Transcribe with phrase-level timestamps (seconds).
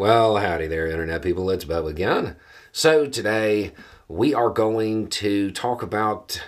[0.00, 1.50] Well, howdy there, Internet people.
[1.50, 2.36] It's Beau again.
[2.72, 3.72] So, today
[4.08, 6.42] we are going to talk about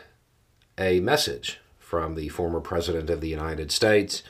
[0.78, 4.22] a message from the former President of the United States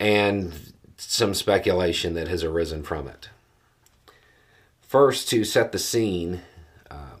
[0.00, 3.28] and some speculation that has arisen from it.
[4.80, 6.40] First, to set the scene,
[6.90, 7.18] uh,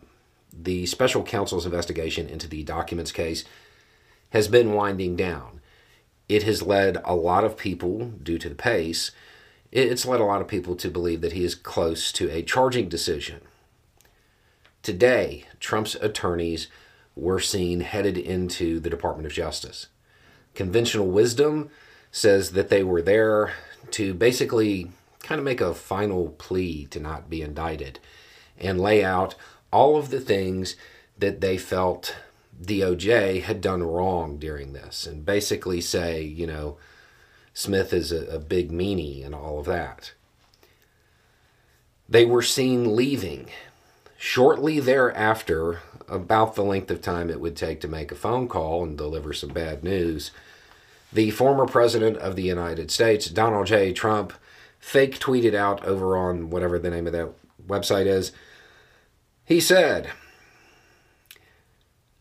[0.54, 3.44] the special counsel's investigation into the documents case
[4.30, 5.60] has been winding down.
[6.30, 9.10] It has led a lot of people, due to the pace,
[9.72, 12.88] it's led a lot of people to believe that he is close to a charging
[12.88, 13.40] decision.
[14.82, 16.68] Today, Trump's attorneys
[17.16, 19.86] were seen headed into the Department of Justice.
[20.54, 21.70] Conventional wisdom
[22.10, 23.54] says that they were there
[23.92, 24.90] to basically
[25.22, 27.98] kind of make a final plea to not be indicted
[28.58, 29.34] and lay out
[29.72, 30.76] all of the things
[31.18, 32.16] that they felt
[32.62, 36.76] DOJ had done wrong during this and basically say, you know,
[37.54, 40.12] Smith is a, a big meanie and all of that.
[42.08, 43.48] They were seen leaving.
[44.18, 48.84] Shortly thereafter, about the length of time it would take to make a phone call
[48.84, 50.30] and deliver some bad news,
[51.12, 53.92] the former president of the United States, Donald J.
[53.92, 54.32] Trump,
[54.78, 57.30] fake tweeted out over on whatever the name of that
[57.66, 58.32] website is.
[59.44, 60.10] He said,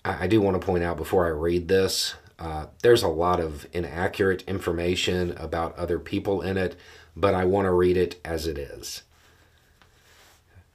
[0.04, 3.68] I do want to point out before I read this uh, there's a lot of
[3.72, 6.76] inaccurate information about other people in it,
[7.16, 9.04] but I want to read it as it is.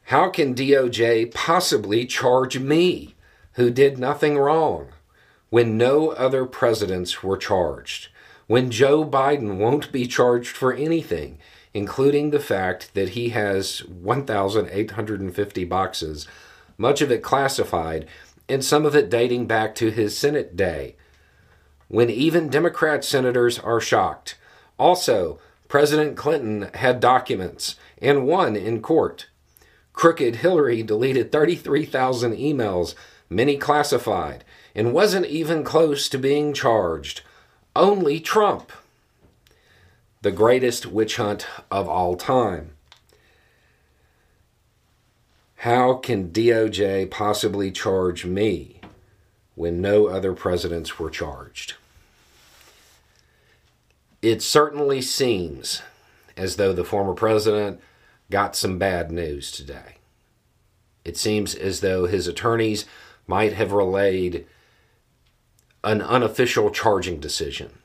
[0.04, 3.16] How can DOJ possibly charge me,
[3.54, 4.90] who did nothing wrong,
[5.50, 8.10] when no other presidents were charged?
[8.46, 11.38] When Joe Biden won't be charged for anything,
[11.74, 16.28] including the fact that he has 1,850 boxes,
[16.78, 18.06] much of it classified,
[18.48, 20.94] and some of it dating back to his Senate day
[21.88, 24.36] when even Democrat senators are shocked.
[24.78, 29.26] Also, President Clinton had documents and won in court.
[29.92, 32.94] Crooked Hillary deleted 33,000 emails,
[33.30, 37.22] many classified, and wasn't even close to being charged.
[37.74, 38.72] Only Trump.
[40.22, 42.72] The greatest witch hunt of all time.
[45.60, 48.75] How can DOJ possibly charge me?
[49.56, 51.74] When no other presidents were charged.
[54.22, 55.82] It certainly seems
[56.36, 57.80] as though the former president
[58.30, 59.96] got some bad news today.
[61.04, 62.84] It seems as though his attorneys
[63.26, 64.46] might have relayed
[65.82, 67.78] an unofficial charging decision.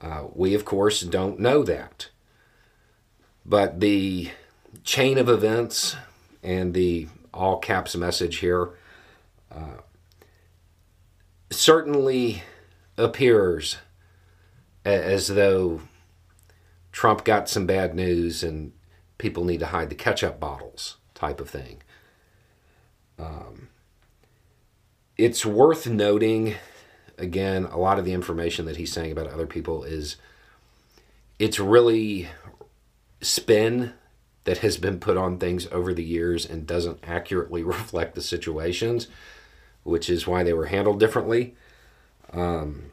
[0.00, 2.08] Uh, we, of course, don't know that.
[3.44, 4.30] But the
[4.82, 5.96] chain of events
[6.42, 8.70] and the all caps message here
[9.54, 9.82] uh,
[11.50, 12.42] certainly
[12.96, 13.78] appears
[14.84, 15.82] as though
[16.92, 18.72] Trump got some bad news and
[19.18, 21.82] people need to hide the ketchup bottles type of thing.
[23.18, 23.68] Um,
[25.16, 26.54] it's worth noting,
[27.18, 30.16] again, a lot of the information that he's saying about other people is
[31.38, 32.28] it's really
[33.20, 33.92] spin
[34.44, 39.08] that has been put on things over the years and doesn't accurately reflect the situations
[39.84, 41.54] which is why they were handled differently.
[42.32, 42.90] Um,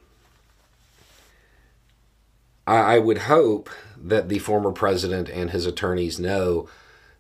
[2.66, 6.68] I, I would hope that the former president and his attorneys know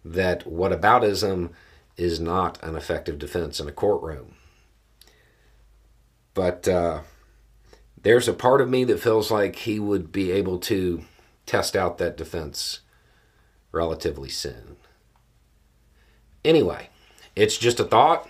[0.03, 1.51] that whataboutism
[1.97, 4.35] is not an effective defense in a courtroom.
[6.33, 7.01] But uh,
[8.01, 11.03] there's a part of me that feels like he would be able to
[11.45, 12.81] test out that defense
[13.71, 14.77] relatively soon.
[16.45, 16.89] Anyway,
[17.35, 18.29] it's just a thought.